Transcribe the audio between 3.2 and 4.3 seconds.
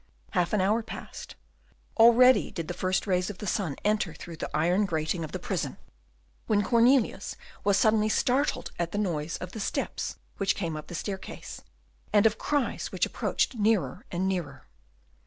of the sun enter